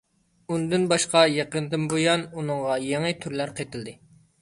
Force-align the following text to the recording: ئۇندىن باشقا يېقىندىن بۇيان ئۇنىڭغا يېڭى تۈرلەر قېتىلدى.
ئۇندىن 0.55 0.87
باشقا 0.93 1.21
يېقىندىن 1.35 1.85
بۇيان 1.93 2.27
ئۇنىڭغا 2.33 2.81
يېڭى 2.89 3.17
تۈرلەر 3.23 3.57
قېتىلدى. 3.63 3.99